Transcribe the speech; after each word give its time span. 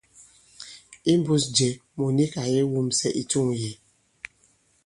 Imbūs 1.11 1.43
jɛ, 1.55 1.69
mùt 1.95 2.13
nik 2.17 2.33
ǎ 2.43 2.45
kè 2.53 2.61
wumsɛ 2.71 3.07
i 3.21 3.23
tûŋ 3.31 3.47
yě. 3.61 3.71